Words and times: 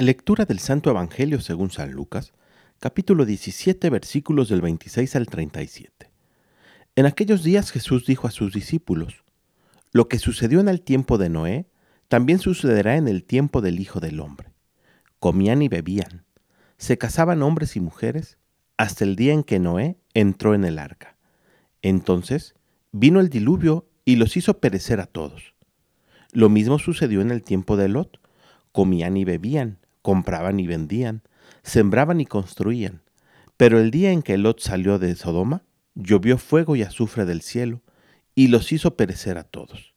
Lectura 0.00 0.44
del 0.44 0.60
Santo 0.60 0.90
Evangelio 0.90 1.40
según 1.40 1.72
San 1.72 1.90
Lucas, 1.90 2.32
capítulo 2.78 3.24
17, 3.24 3.90
versículos 3.90 4.48
del 4.48 4.60
26 4.60 5.16
al 5.16 5.26
37. 5.26 6.12
En 6.94 7.04
aquellos 7.04 7.42
días 7.42 7.72
Jesús 7.72 8.06
dijo 8.06 8.28
a 8.28 8.30
sus 8.30 8.52
discípulos, 8.52 9.24
Lo 9.90 10.06
que 10.06 10.20
sucedió 10.20 10.60
en 10.60 10.68
el 10.68 10.82
tiempo 10.82 11.18
de 11.18 11.30
Noé, 11.30 11.66
también 12.06 12.38
sucederá 12.38 12.94
en 12.94 13.08
el 13.08 13.24
tiempo 13.24 13.60
del 13.60 13.80
Hijo 13.80 13.98
del 13.98 14.20
Hombre. 14.20 14.52
Comían 15.18 15.62
y 15.62 15.68
bebían, 15.68 16.24
se 16.76 16.96
casaban 16.96 17.42
hombres 17.42 17.74
y 17.74 17.80
mujeres, 17.80 18.38
hasta 18.76 19.02
el 19.02 19.16
día 19.16 19.32
en 19.32 19.42
que 19.42 19.58
Noé 19.58 19.98
entró 20.14 20.54
en 20.54 20.64
el 20.64 20.78
arca. 20.78 21.16
Entonces 21.82 22.54
vino 22.92 23.18
el 23.18 23.30
diluvio 23.30 23.88
y 24.04 24.14
los 24.14 24.36
hizo 24.36 24.60
perecer 24.60 25.00
a 25.00 25.06
todos. 25.06 25.54
Lo 26.30 26.48
mismo 26.48 26.78
sucedió 26.78 27.20
en 27.20 27.32
el 27.32 27.42
tiempo 27.42 27.76
de 27.76 27.88
Lot. 27.88 28.20
Comían 28.70 29.16
y 29.16 29.24
bebían, 29.24 29.78
compraban 30.08 30.58
y 30.58 30.66
vendían, 30.66 31.20
sembraban 31.62 32.18
y 32.18 32.24
construían. 32.24 33.02
Pero 33.58 33.78
el 33.78 33.90
día 33.90 34.10
en 34.10 34.22
que 34.22 34.38
Lot 34.38 34.58
salió 34.58 34.98
de 34.98 35.14
Sodoma, 35.14 35.64
llovió 35.94 36.38
fuego 36.38 36.76
y 36.76 36.82
azufre 36.82 37.26
del 37.26 37.42
cielo, 37.42 37.82
y 38.34 38.48
los 38.48 38.72
hizo 38.72 38.96
perecer 38.96 39.36
a 39.36 39.44
todos. 39.44 39.92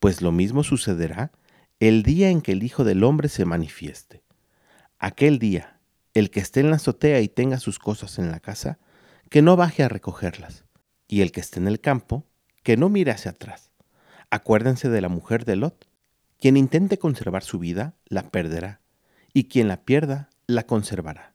Pues 0.00 0.22
lo 0.22 0.32
mismo 0.32 0.64
sucederá 0.64 1.30
el 1.78 2.02
día 2.02 2.30
en 2.30 2.40
que 2.40 2.50
el 2.50 2.64
Hijo 2.64 2.82
del 2.82 3.04
Hombre 3.04 3.28
se 3.28 3.44
manifieste. 3.44 4.24
Aquel 4.98 5.38
día, 5.38 5.78
el 6.14 6.30
que 6.30 6.40
esté 6.40 6.58
en 6.58 6.70
la 6.70 6.76
azotea 6.76 7.20
y 7.20 7.28
tenga 7.28 7.60
sus 7.60 7.78
cosas 7.78 8.18
en 8.18 8.32
la 8.32 8.40
casa, 8.40 8.80
que 9.30 9.40
no 9.40 9.54
baje 9.54 9.84
a 9.84 9.88
recogerlas, 9.88 10.64
y 11.06 11.20
el 11.20 11.30
que 11.30 11.38
esté 11.38 11.60
en 11.60 11.68
el 11.68 11.80
campo, 11.80 12.26
que 12.64 12.76
no 12.76 12.88
mire 12.88 13.12
hacia 13.12 13.30
atrás. 13.30 13.70
Acuérdense 14.30 14.88
de 14.88 15.00
la 15.00 15.08
mujer 15.08 15.44
de 15.44 15.54
Lot. 15.54 15.88
Quien 16.40 16.56
intente 16.56 16.98
conservar 16.98 17.44
su 17.44 17.60
vida, 17.60 17.94
la 18.08 18.24
perderá, 18.30 18.80
y 19.32 19.44
quien 19.44 19.68
la 19.68 19.84
pierda, 19.84 20.30
la 20.46 20.64
conservará. 20.64 21.34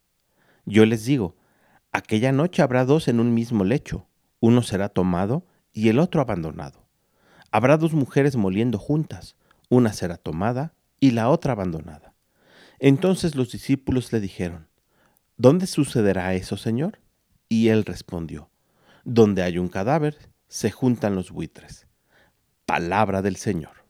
Yo 0.65 0.85
les 0.85 1.05
digo, 1.05 1.35
aquella 1.91 2.31
noche 2.31 2.61
habrá 2.61 2.85
dos 2.85 3.07
en 3.07 3.19
un 3.19 3.33
mismo 3.33 3.63
lecho, 3.63 4.07
uno 4.39 4.61
será 4.61 4.89
tomado 4.89 5.45
y 5.71 5.89
el 5.89 5.99
otro 5.99 6.21
abandonado. 6.21 6.87
Habrá 7.51 7.77
dos 7.77 7.93
mujeres 7.93 8.35
moliendo 8.35 8.79
juntas, 8.79 9.35
una 9.69 9.93
será 9.93 10.17
tomada 10.17 10.73
y 10.99 11.11
la 11.11 11.29
otra 11.29 11.53
abandonada. 11.53 12.13
Entonces 12.79 13.35
los 13.35 13.51
discípulos 13.51 14.11
le 14.11 14.19
dijeron, 14.19 14.67
¿Dónde 15.37 15.67
sucederá 15.67 16.33
eso, 16.33 16.57
Señor? 16.57 16.99
Y 17.49 17.69
él 17.69 17.85
respondió, 17.85 18.49
Donde 19.03 19.43
hay 19.43 19.57
un 19.57 19.67
cadáver, 19.67 20.17
se 20.47 20.71
juntan 20.71 21.15
los 21.15 21.31
buitres. 21.31 21.87
Palabra 22.65 23.21
del 23.21 23.35
Señor. 23.35 23.82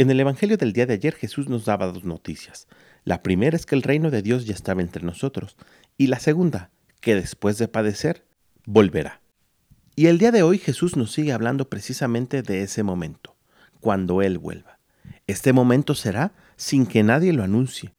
En 0.00 0.10
el 0.10 0.18
Evangelio 0.18 0.56
del 0.56 0.72
día 0.72 0.86
de 0.86 0.94
ayer 0.94 1.14
Jesús 1.14 1.50
nos 1.50 1.66
daba 1.66 1.86
dos 1.88 2.04
noticias. 2.04 2.68
La 3.04 3.22
primera 3.22 3.54
es 3.54 3.66
que 3.66 3.74
el 3.74 3.82
reino 3.82 4.10
de 4.10 4.22
Dios 4.22 4.46
ya 4.46 4.54
estaba 4.54 4.80
entre 4.80 5.04
nosotros 5.04 5.58
y 5.98 6.06
la 6.06 6.18
segunda, 6.18 6.70
que 7.02 7.14
después 7.14 7.58
de 7.58 7.68
padecer, 7.68 8.24
volverá. 8.64 9.20
Y 9.96 10.06
el 10.06 10.16
día 10.16 10.30
de 10.32 10.42
hoy 10.42 10.56
Jesús 10.56 10.96
nos 10.96 11.12
sigue 11.12 11.34
hablando 11.34 11.68
precisamente 11.68 12.40
de 12.40 12.62
ese 12.62 12.82
momento, 12.82 13.36
cuando 13.78 14.22
Él 14.22 14.38
vuelva. 14.38 14.78
Este 15.26 15.52
momento 15.52 15.94
será 15.94 16.32
sin 16.56 16.86
que 16.86 17.02
nadie 17.02 17.34
lo 17.34 17.42
anuncie, 17.42 17.92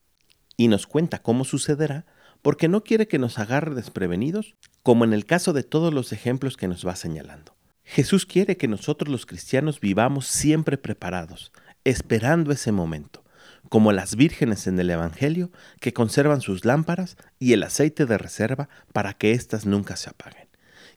y 0.58 0.70
nos 0.70 0.88
cuenta 0.88 1.22
cómo 1.22 1.46
sucederá 1.46 2.08
porque 2.42 2.68
no 2.68 2.84
quiere 2.84 3.08
que 3.08 3.20
nos 3.20 3.38
agarre 3.38 3.76
desprevenidos, 3.76 4.56
como 4.82 5.06
en 5.06 5.14
el 5.14 5.28
caso 5.28 5.54
de 5.54 5.62
todos 5.62 5.94
los 5.94 6.14
ejemplos 6.14 6.58
que 6.58 6.68
nos 6.68 6.84
va 6.84 6.96
señalando. 6.96 7.56
Jesús 7.84 8.26
quiere 8.26 8.58
que 8.58 8.68
nosotros 8.68 9.10
los 9.10 9.26
cristianos 9.26 9.80
vivamos 9.80 10.26
siempre 10.26 10.78
preparados, 10.78 11.52
esperando 11.84 12.52
ese 12.52 12.72
momento, 12.72 13.24
como 13.70 13.92
las 13.92 14.16
vírgenes 14.16 14.68
en 14.68 14.80
el 14.80 14.90
Evangelio 14.90 15.52
que 15.80 15.94
conservan 15.94 16.42
sus 16.42 16.66
lámparas 16.66 17.18
y 17.40 17.54
el 17.54 17.64
aceite 17.64 18.06
de 18.06 18.18
reserva 18.18 18.70
para 18.94 19.14
que 19.14 19.32
éstas 19.32 19.66
nunca 19.66 19.96
se 19.96 20.10
apaguen. 20.10 20.48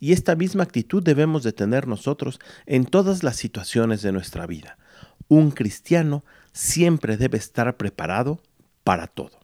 Y 0.01 0.13
esta 0.13 0.35
misma 0.35 0.65
actitud 0.65 1.03
debemos 1.03 1.43
de 1.43 1.53
tener 1.53 1.87
nosotros 1.87 2.41
en 2.67 2.85
todas 2.85 3.23
las 3.23 3.37
situaciones 3.37 4.03
de 4.03 4.13
nuestra 4.13 4.47
vida. 4.47 4.77
Un 5.29 5.51
cristiano 5.51 6.25
siempre 6.53 7.17
debe 7.17 7.39
estar 7.39 7.77
preparado 7.77 8.43
para 8.83 9.07
todo. 9.07 9.41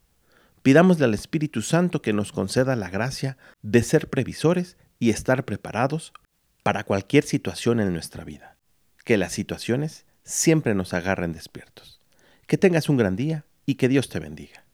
Pidámosle 0.62 1.06
al 1.06 1.14
Espíritu 1.14 1.62
Santo 1.62 2.02
que 2.02 2.12
nos 2.12 2.32
conceda 2.32 2.76
la 2.76 2.90
gracia 2.90 3.38
de 3.62 3.82
ser 3.82 4.10
previsores 4.10 4.76
y 4.98 5.10
estar 5.10 5.44
preparados 5.44 6.12
para 6.62 6.84
cualquier 6.84 7.24
situación 7.24 7.80
en 7.80 7.92
nuestra 7.92 8.24
vida. 8.24 8.58
Que 9.04 9.16
las 9.16 9.32
situaciones 9.32 10.04
siempre 10.30 10.74
nos 10.74 10.94
agarren 10.94 11.32
despiertos. 11.32 12.00
Que 12.46 12.56
tengas 12.56 12.88
un 12.88 12.96
gran 12.96 13.16
día 13.16 13.44
y 13.66 13.74
que 13.74 13.88
Dios 13.88 14.08
te 14.08 14.20
bendiga. 14.20 14.64